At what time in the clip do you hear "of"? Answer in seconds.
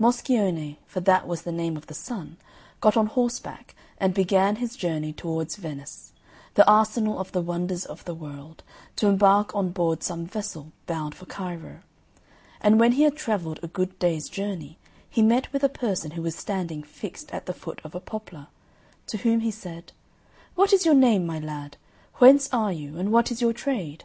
1.76-1.88, 7.18-7.32, 7.84-8.02, 17.84-17.94